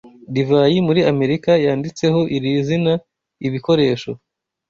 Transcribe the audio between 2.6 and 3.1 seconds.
zina